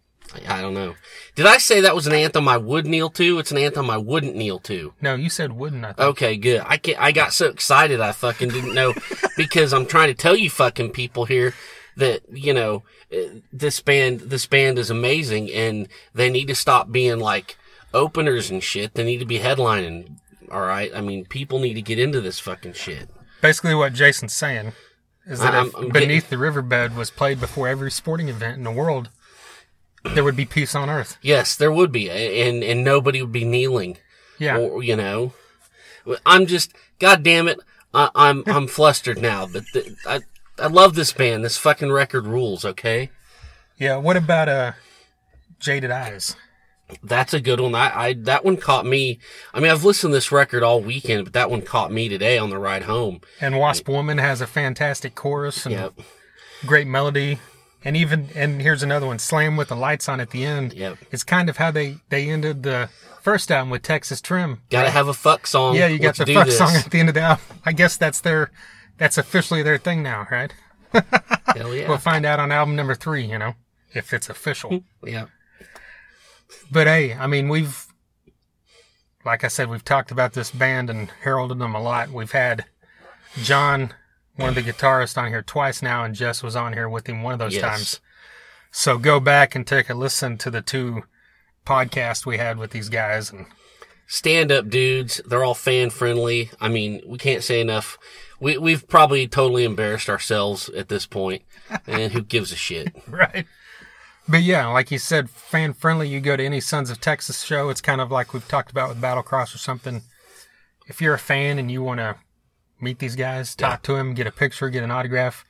[0.49, 0.95] I don't know.
[1.35, 3.39] Did I say that was an anthem I would kneel to?
[3.39, 4.95] It's an anthem I wouldn't kneel to.
[5.01, 5.85] No, you said wouldn't.
[5.85, 6.09] I think.
[6.11, 6.63] Okay, good.
[6.67, 8.95] I can I got so excited I fucking didn't know
[9.37, 11.55] because I'm trying to tell you fucking people here
[11.97, 13.17] that you know uh,
[13.53, 17.57] this band this band is amazing and they need to stop being like
[17.95, 18.95] openers and shit.
[18.95, 20.17] They need to be headlining.
[20.51, 20.91] All right.
[20.95, 23.09] I mean, people need to get into this fucking shit.
[23.41, 24.73] Basically, what Jason's saying
[25.27, 28.65] is that I'm- if I'm Beneath the Riverbed was played before every sporting event in
[28.65, 29.09] the world,
[30.03, 31.17] there would be peace on earth.
[31.23, 33.99] Yes, there would be, and and nobody would be kneeling.
[34.39, 34.59] Yeah.
[34.59, 35.33] or you know,
[36.27, 37.61] I'm just, god damn it,
[37.95, 39.47] I, I'm I'm flustered now.
[39.47, 40.21] But the, I
[40.59, 41.45] I love this band.
[41.45, 42.65] This fucking record rules.
[42.65, 43.11] Okay,
[43.79, 43.97] Yeah.
[43.97, 44.73] What about uh,
[45.59, 46.37] Jaded Eyes?
[47.03, 47.75] that's a good one.
[47.75, 49.19] I, I that one caught me.
[49.55, 52.37] I mean, I've listened to this record all weekend, but that one caught me today
[52.37, 53.21] on the ride home.
[53.41, 56.01] And Wasp Woman has a fantastic chorus and Yep,
[56.67, 57.39] great melody.
[57.85, 60.73] And even and here's another one, Slam with the lights on at the end.
[60.73, 60.99] Yep.
[61.11, 62.89] It's kind of how they they ended the
[63.21, 64.63] first album with Texas Trim.
[64.71, 65.75] gotta have a fuck song.
[65.75, 66.59] Yeah, you got the fuck this.
[66.59, 67.45] song at the end of the album.
[67.65, 68.51] I guess that's their
[68.99, 70.53] that's officially their thing now, right?
[70.93, 71.03] Hell
[71.75, 73.55] yeah, We'll find out on album number three, you know,
[73.95, 74.85] if it's official.
[75.05, 75.27] yeah.
[76.71, 77.87] but hey, I mean, we've,
[79.25, 82.11] like I said, we've talked about this band and heralded them a lot.
[82.11, 82.65] We've had
[83.43, 83.95] John,
[84.37, 87.23] one of the guitarists, on here twice now, and Jess was on here with him
[87.23, 87.63] one of those Yes.
[87.63, 88.01] times.
[88.71, 91.03] So go back and take a listen to the two
[91.67, 93.31] podcasts we had with these guys.
[93.31, 93.47] And
[94.07, 95.21] stand up dudes.
[95.27, 96.51] They're all fan friendly.
[96.61, 97.99] I mean, we can't say enough.
[98.41, 101.43] We, we've probably totally embarrassed ourselves at this point,
[101.87, 102.93] and who gives a shit?
[103.09, 103.47] right.
[104.29, 106.09] But yeah, like you said, fan friendly.
[106.09, 108.89] You go to any Sons of Texas show, it's kind of like we've talked about
[108.89, 110.03] with Battlecross or something.
[110.89, 112.17] If you're a fan and you want to
[112.83, 115.45] meet these guys, talk to them, get a picture, get an autograph,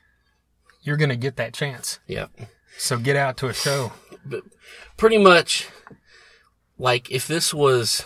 [0.83, 1.99] you're going to get that chance.
[2.07, 2.27] Yeah,
[2.79, 3.93] So get out to a show.
[4.97, 5.69] pretty much.
[6.79, 8.05] Like if this was,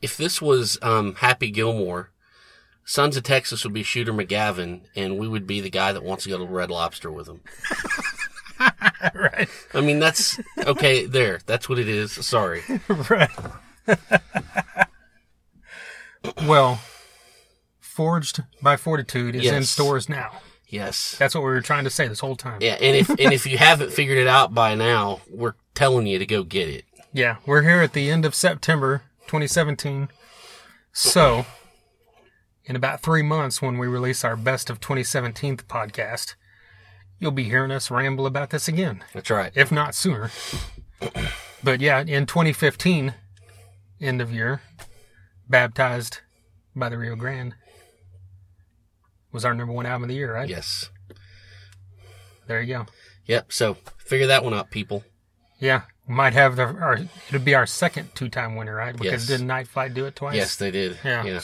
[0.00, 2.10] if this was um, Happy Gilmore,
[2.84, 6.24] Sons of Texas would be Shooter McGavin, and we would be the guy that wants
[6.24, 7.40] to go to Red Lobster with him.
[9.14, 9.48] right.
[9.72, 11.06] I mean, that's okay.
[11.06, 12.12] There, that's what it is.
[12.26, 12.62] Sorry.
[13.08, 13.30] right.
[16.46, 16.80] well,
[17.92, 20.40] Forged by Fortitude is in stores now.
[20.66, 21.14] Yes.
[21.18, 22.56] That's what we were trying to say this whole time.
[22.62, 26.18] Yeah, and if and if you haven't figured it out by now, we're telling you
[26.18, 26.86] to go get it.
[27.12, 30.08] Yeah, we're here at the end of September 2017.
[30.94, 31.44] So,
[32.64, 36.34] in about three months, when we release our best of 2017 podcast,
[37.18, 39.52] you'll be hearing us ramble about this again, That's right.
[39.54, 40.30] if not sooner.
[41.62, 43.12] But yeah, in 2015,
[44.00, 44.62] end of year,
[45.46, 46.20] baptized
[46.74, 47.54] by the Rio Grande
[49.32, 50.48] was our number one album of the year, right?
[50.48, 50.90] Yes.
[52.46, 52.86] There you go.
[53.26, 53.52] Yep.
[53.52, 55.04] So figure that one out, people.
[55.58, 58.92] Yeah, might have the our it'll be our second two-time winner, right?
[58.96, 59.26] Because Yes.
[59.26, 60.36] didn't Night Flight do it twice?
[60.36, 60.98] Yes, they did.
[61.04, 61.24] Yeah.
[61.24, 61.40] Yeah.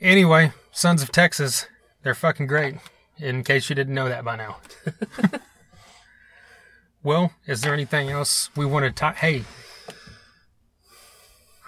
[0.00, 1.66] Anyway, Sons of Texas,
[2.02, 2.76] they're fucking great.
[3.18, 4.56] In case you didn't know that by now.
[7.02, 9.16] well, is there anything else we want to talk?
[9.16, 9.44] Hey,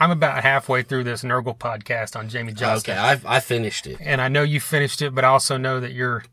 [0.03, 3.99] I'm about halfway through this Nergal podcast on Jamie Johnston, Okay, I've I finished it.
[4.01, 6.25] and I know you finished it, but I also know that you're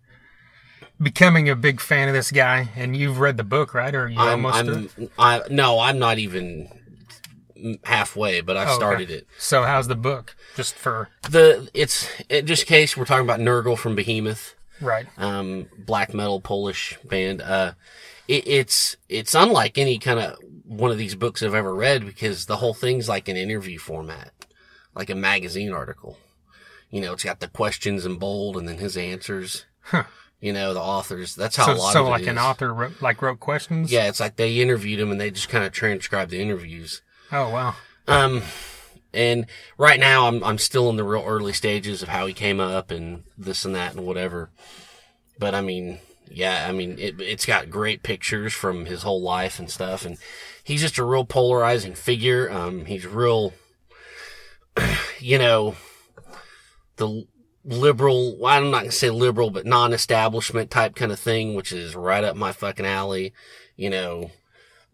[1.02, 3.94] becoming a big fan of this guy, and you've read the book, right?
[3.94, 4.90] Or you I'm almost?
[5.00, 6.70] I'm I no, I'm not even
[7.84, 8.80] halfway, but I've Oh, okay.
[8.80, 9.28] started it.
[9.38, 10.36] So how's the book?
[10.56, 14.56] Just for The it's it, just in case we're talking about Nergal from Behemoth.
[14.82, 15.06] right.
[15.18, 17.42] um, black metal Polish band.
[17.42, 17.74] Uh,
[18.28, 20.38] it, it's it's unlike any kind of
[20.70, 24.32] one of these books I've ever read because the whole thing's like an interview format,
[24.96, 26.18] like a magazine article.
[26.92, 29.66] You know, it's got the questions in bold and then his answers.
[29.82, 30.04] Huh.
[30.40, 31.36] You know, the authors.
[31.36, 33.92] That's how So a lot so of it like an author wrote, like wrote questions.
[33.92, 37.02] Yeah, it's like they interviewed him and they just kind of transcribed the interviews.
[37.32, 37.76] Oh wow.
[38.08, 38.44] Um,
[39.14, 39.48] and
[39.78, 42.92] right now I'm I'm still in the real early stages of how he came up
[42.92, 44.50] and this and that and whatever.
[45.38, 46.00] But I mean,
[46.30, 50.18] yeah, I mean it it's got great pictures from his whole life and stuff, and
[50.70, 52.50] he's just a real polarizing figure.
[52.52, 53.54] Um, he's real,
[55.20, 55.76] you know,
[56.98, 57.26] the
[57.66, 58.38] liberal.
[58.40, 62.24] Well, I'm not gonna say liberal, but non-establishment type kind of thing, which is right
[62.24, 63.34] up my fucking alley.
[63.76, 64.32] You know,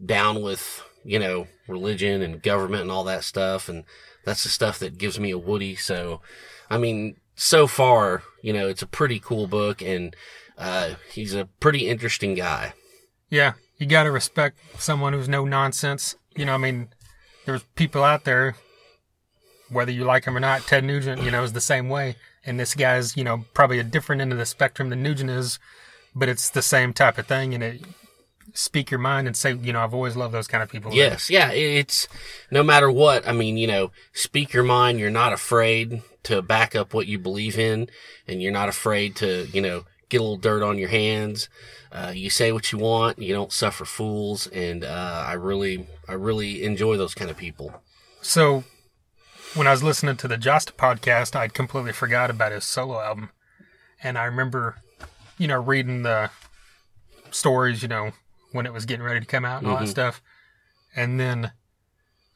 [0.04, 3.84] down with you know religion and government and all that stuff and
[4.24, 5.76] That's the stuff that gives me a Woody.
[5.76, 6.20] So,
[6.68, 10.16] I mean, so far, you know, it's a pretty cool book and,
[10.58, 12.74] uh, he's a pretty interesting guy.
[13.30, 16.16] Yeah, you got to respect someone who's no nonsense.
[16.34, 16.88] You know, I mean,
[17.44, 18.56] there's people out there,
[19.70, 20.62] whether you like him or not.
[20.62, 23.84] Ted Nugent, you know, is the same way, and this guy's, you know, probably a
[23.84, 25.58] different end of the spectrum than Nugent is,
[26.14, 27.54] but it's the same type of thing.
[27.54, 27.82] And it
[28.54, 30.94] speak your mind and say, you know, I've always loved those kind of people.
[30.94, 32.08] Yes, yeah, it's
[32.50, 33.26] no matter what.
[33.28, 34.98] I mean, you know, speak your mind.
[34.98, 37.88] You're not afraid to back up what you believe in,
[38.26, 41.48] and you're not afraid to, you know, get a little dirt on your hands.
[41.92, 43.18] Uh, you say what you want.
[43.18, 47.82] You don't suffer fools, and uh, I really, I really enjoy those kind of people.
[48.20, 48.64] So,
[49.54, 53.30] when I was listening to the Jasta podcast, I'd completely forgot about his solo album,
[54.02, 54.76] and I remember,
[55.38, 56.30] you know, reading the
[57.30, 58.12] stories, you know,
[58.52, 59.90] when it was getting ready to come out and all that Mhm.
[59.90, 60.22] stuff,
[60.94, 61.52] and then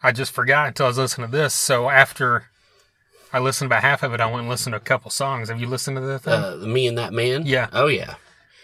[0.03, 1.55] I just forgot until I was listening to this.
[1.55, 2.47] So after
[3.33, 5.49] I listened about half of it, I went and listened to a couple songs.
[5.49, 6.33] Have you listened to that thing?
[6.33, 7.45] Uh, me and that man.
[7.47, 7.69] Yeah.
[7.73, 8.15] Oh yeah.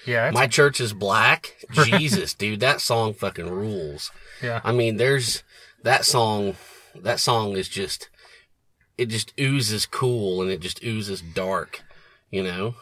[0.07, 1.57] yeah, My church is black.
[1.73, 4.11] Jesus, dude, that song fucking rules.
[4.43, 5.43] yeah, I mean, there's
[5.83, 6.57] that song.
[6.95, 8.09] That song is just,
[8.97, 11.83] it just oozes cool and it just oozes dark.
[12.31, 12.75] You know.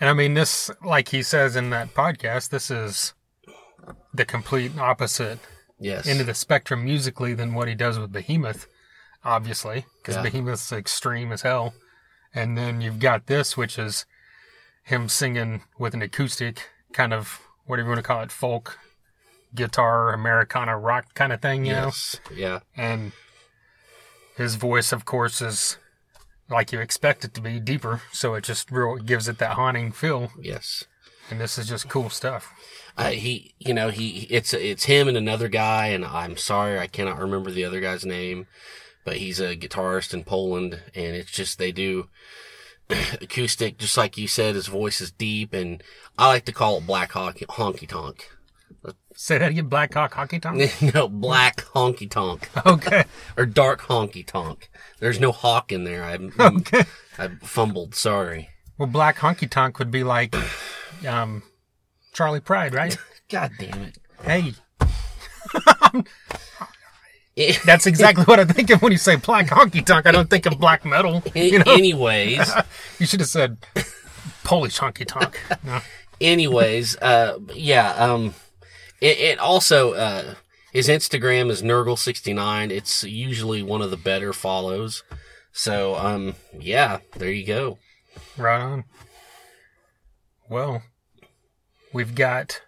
[0.00, 3.12] and I mean this, like he says in that podcast, this is
[4.14, 5.38] the complete opposite
[5.80, 6.06] Yes.
[6.08, 8.66] into the spectrum musically than what he does with Behemoth,
[9.28, 10.22] obviously, because Yeah.
[10.22, 11.74] Behemoth's extreme as hell.
[12.34, 14.06] And then you've got this, which is
[14.82, 18.78] him singing with an acoustic, kind of whatever you want to call it, folk,
[19.54, 22.16] guitar, Americana rock kind of thing, you yes.
[22.34, 22.60] Yeah.
[22.76, 23.12] And
[24.36, 25.76] his voice, of course, is
[26.50, 29.92] like you expect it to be deeper, so it just real gives it that haunting
[29.92, 30.30] feel.
[30.40, 30.84] Yes.
[31.30, 32.52] And this is just cool stuff.
[32.96, 36.86] Uh, he, you know, he, it's, it's him and another guy, and I'm sorry, I
[36.86, 38.46] cannot remember the other guy's name,
[39.04, 42.08] but he's a guitarist in Poland, and it's just, they do
[43.20, 45.82] acoustic, just like you said, his voice is deep, and
[46.16, 48.30] I like to call it black honky, honky tonk.
[49.14, 50.70] Say that again, Black Hawk Hockey Tonk?
[50.94, 53.04] no, black honky tonk, okay.
[53.36, 54.70] or dark honky tonk.
[55.00, 56.04] There's no hawk in there.
[56.04, 56.84] I, Okay.
[57.18, 58.50] I fumbled, sorry.
[58.78, 60.36] Well, Black Honky Tonk would be like
[61.06, 61.42] um,
[62.12, 62.96] Charley Pride, right?
[63.28, 63.98] God damn it.
[64.22, 64.54] hey,
[67.64, 70.06] That's exactly what I think of when you say Black Honky Tonk.
[70.06, 71.22] I don't think of black metal.
[71.34, 72.50] You know, Anyways.
[72.98, 73.58] you should have said
[74.44, 75.40] Polish Honky Tonk.
[75.62, 75.80] No.
[76.20, 78.34] anyways, uh, yeah, um,
[79.00, 80.34] it, it also, uh,
[80.72, 82.70] his Instagram is Nergal69.
[82.70, 85.04] It's usually one of the better follows.
[85.52, 87.78] So, um, yeah, there you go.
[88.36, 88.84] Right on.
[90.48, 90.82] Well,
[91.92, 92.62] we've got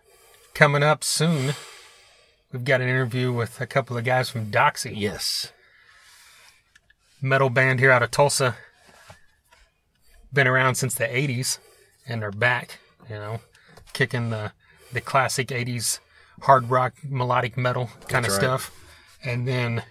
[0.55, 1.55] coming up soon.
[2.53, 4.93] We've got an interview with a couple of guys from Doxy.
[4.97, 5.53] Yes.
[7.23, 8.57] metal band here out of Tulsa.
[10.33, 11.59] Been around since the 80s,
[12.09, 12.79] and they're back,
[13.09, 13.41] you know,
[13.93, 14.53] kicking the,
[14.93, 16.01] the classic 80s
[16.43, 18.41] hard rock, melodic metal kind of right.
[18.41, 18.71] stuff.
[19.25, 19.83] And then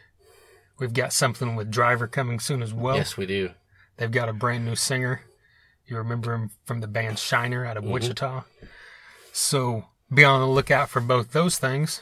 [0.79, 2.95] we've got something with Driver coming soon as well.
[2.95, 3.51] yes, we do.
[3.97, 5.21] They've got a brand new singer.
[5.85, 7.93] You remember him from the band Shiner out of mm-hmm.
[7.93, 8.43] Wichita.
[9.31, 12.01] So be on the lookout for both those things,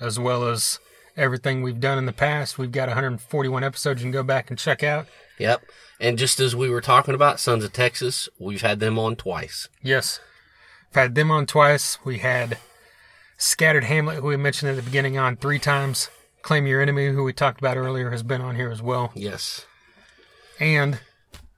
[0.00, 0.78] as well as
[1.16, 2.58] everything we've done in the past.
[2.58, 5.06] We've got 141 episodes you can go back and check out.
[5.38, 5.62] Yep.
[6.00, 9.68] And just as we were talking about Sons of Texas, we've had them on twice.
[9.82, 10.20] Yes.
[10.90, 11.98] I've had them on twice.
[12.04, 12.58] We had
[13.36, 16.08] Scattered Hamlet, who we mentioned at the beginning, on three times.
[16.42, 19.10] Claim Your Enemy, who we talked about earlier, has been on here as well.
[19.14, 19.66] Yes.
[20.60, 21.00] And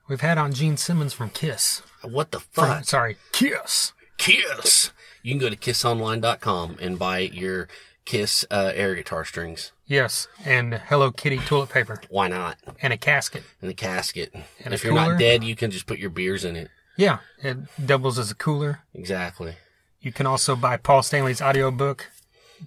[0.09, 1.83] we've had on Gene Simmons from Kiss.
[2.03, 3.93] What the From- sorry, Kiss.
[4.17, 4.91] Kiss.
[5.23, 7.69] You can go to kissonline.com and buy your
[8.11, 9.71] Kiss uh, air guitar strings.
[9.87, 10.27] Yes.
[10.45, 12.01] And Hello Kitty toilet paper.
[12.09, 12.59] Why not?
[12.83, 13.45] And a casket.
[13.61, 14.35] And the casket.
[14.65, 15.13] And a if you're cooler?
[15.13, 16.71] not dead, you can just put your beers in it.
[16.97, 17.57] Yeah, it
[17.87, 18.81] doubles as a cooler.
[18.95, 19.55] Exactly.
[20.01, 22.11] You can also buy Paul Stanley's audiobook.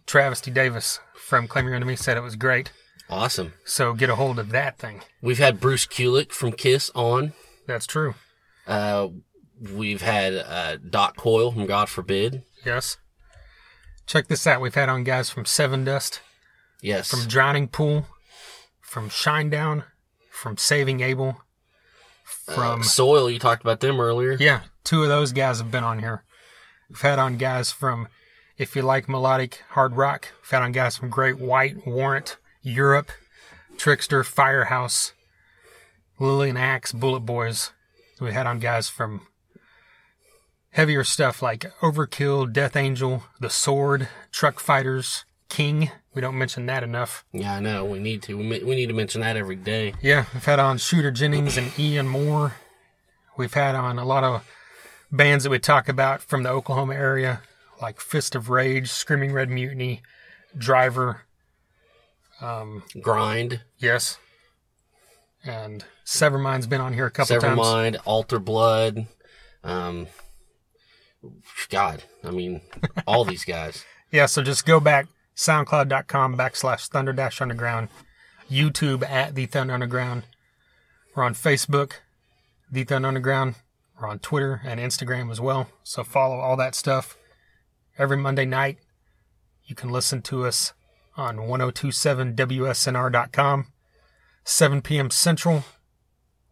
[0.06, 0.50] Travis D.
[0.50, 2.72] Davis from Claim Your Enemy said it was great.
[3.10, 3.52] Awesome.
[3.66, 5.02] So get a hold of that thing.
[5.22, 7.34] We've had Bruce Kulick from Kiss on.
[7.68, 8.16] That's true.
[8.66, 9.10] Uh,
[9.74, 12.44] we've had uh, Doc Coyle from God Forbid.
[12.66, 12.96] Yes.
[14.06, 14.62] Check this out.
[14.62, 16.20] We've had on guys from Sevendust,
[16.82, 17.10] Yes.
[17.10, 18.08] from Drowning Pool,
[18.82, 19.86] from Shinedown,
[20.30, 21.42] from Saving Abel,
[22.26, 24.34] from Uh, Soil, you talked about them earlier.
[24.34, 26.24] yeah, two of those guys have been on here.
[26.90, 28.08] We've had on guys from
[28.58, 30.28] if you like melodic hard rock.
[30.42, 33.12] We've had on guys from Great White, Warrant, Europe,
[33.78, 35.14] Trickster, Firehouse,
[36.20, 37.72] Lillian Axe, BulletBoys.
[38.20, 39.26] We had on guys from
[40.74, 45.92] heavier stuff like Overkill, Death Angel, The Sword, Truck Fighters, Kyng.
[46.14, 47.24] We don't mention that enough.
[47.32, 47.86] Yeah, I know.
[47.86, 48.38] We need to.
[48.38, 49.94] We, we need to mention that every day.
[50.02, 52.56] Yeah, we've had on Shooter Jennings and Ian Moore.
[53.38, 54.48] We've had on a lot of
[55.12, 57.42] bands that we talk about from the Oklahoma area,
[57.82, 60.02] like Fist of Rage, Screaming Red Mutiny,
[60.56, 61.22] Driver,
[62.42, 64.18] um, Grind, yes,
[65.44, 67.60] and Severmind's been on here a couple times.
[67.60, 69.08] Severmind, Alter Blood.
[69.64, 70.08] Um,
[71.70, 72.62] God, I mean,
[73.08, 73.86] all these guys.
[74.12, 77.90] Yeah, so just go back soundcloud.com backslash thunder dash underground,
[78.48, 80.22] YouTube at the Thunder Underground.
[81.16, 81.94] We're on Facebook,
[82.72, 83.56] the Thunder Underground.
[84.00, 85.70] We're on Twitter and Instagram as well.
[85.84, 87.18] So follow all that stuff.
[87.98, 88.78] Every Monday night,
[89.66, 90.74] you can listen to us
[91.18, 93.68] on 1027WSNR.com,
[94.44, 95.10] 7 p.m.
[95.10, 95.64] Central.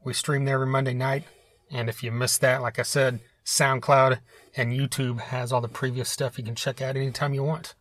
[0.03, 1.25] We stream there every Monday night.
[1.69, 3.19] And if you miss that, like I said,
[3.51, 4.19] SoundCloud
[4.55, 7.75] and YouTube has all the previous stuff you can check out anytime you want.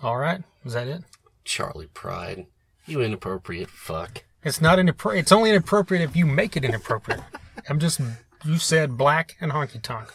[0.00, 1.02] All right, is that it?
[1.44, 2.46] Charley Pride.
[2.86, 4.22] You inappropriate fuck.
[4.44, 5.24] It's not inappropriate.
[5.24, 7.20] It's only inappropriate if you make it inappropriate.
[7.68, 8.00] I'm just.
[8.44, 10.08] You said black and honky tonk.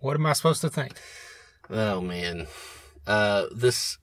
[0.00, 0.94] What am I supposed to think?
[1.70, 2.48] Oh man.
[3.06, 3.96] Uh, this.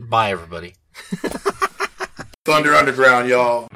[0.00, 0.74] Bye, everybody.
[2.44, 3.68] Thunder Underground, y'all.